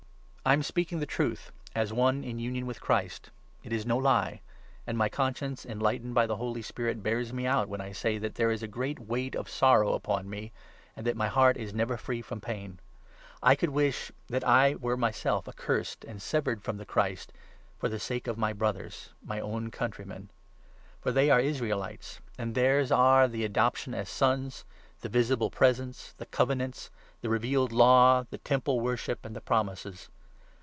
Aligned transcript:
I 0.43 0.53
am 0.53 0.63
speaking: 0.63 0.97
the 0.99 1.05
truth 1.05 1.51
as 1.75 1.93
one 1.93 2.23
in 2.23 2.39
union 2.39 2.63
i 2.63 2.65
9 2.65 2.65
The 2.73 2.77
Apostle's.,_,. 2.77 2.79
r 2.81 2.81
j 2.81 2.81
o 2.81 2.81
Lament 2.81 2.81
with 2.81 2.81
Christ; 2.81 3.29
it 3.63 3.73
is 3.73 3.85
no 3.85 4.01
he; 4.25 4.41
and 4.87 4.97
my 4.97 5.07
conscience, 5.07 5.59
over 5.61 5.69
Israel, 5.69 5.77
enlightened 5.77 6.15
by 6.15 6.25
the 6.25 6.35
Holy 6.37 6.61
Spirit, 6.63 7.03
bears 7.03 7.31
me 7.31 7.45
out 7.45 7.69
when 7.69 7.79
I 7.79 7.91
say 7.91 8.17
that 8.17 8.33
there 8.35 8.49
is 8.49 8.63
a 8.63 8.67
great 8.67 8.97
weight 8.99 9.35
of 9.35 9.47
sorrow 9.47 9.93
upon 9.93 10.27
me, 10.27 10.47
2 10.47 10.51
and 10.95 11.05
that 11.05 11.15
my 11.15 11.27
heart 11.27 11.57
is 11.57 11.75
never 11.75 11.95
free 11.95 12.23
from 12.23 12.41
pain. 12.41 12.79
I 13.43 13.53
could 13.53 13.69
wish 13.69 14.11
that 14.29 14.41
3 14.41 14.49
I 14.49 14.73
were 14.73 14.97
myself 14.97 15.47
accursed 15.47 16.03
and 16.05 16.19
severed 16.19 16.63
from 16.63 16.77
the 16.77 16.85
Christ, 16.87 17.31
for 17.77 17.87
the 17.87 17.99
sake 17.99 18.25
of 18.25 18.39
my 18.39 18.51
Brothers— 18.51 19.11
my 19.23 19.39
own 19.39 19.69
countrymen. 19.69 20.29
For 21.01 21.11
they 21.11 21.29
are 21.29 21.39
4 21.39 21.47
Israelites, 21.47 22.19
and 22.39 22.55
theirs 22.55 22.91
are 22.91 23.27
the 23.27 23.45
adoption 23.45 23.93
as 23.93 24.09
Sons, 24.09 24.65
the 25.01 25.07
visible 25.09 25.51
Presence, 25.51 26.15
the 26.17 26.25
Covenants, 26.25 26.89
the 27.21 27.29
revealed 27.29 27.71
Law, 27.71 28.25
the 28.31 28.39
Temple 28.39 28.79
wor 28.79 28.97
ship, 28.97 29.23
and 29.23 29.35
the 29.35 29.39
Promises. 29.41 30.09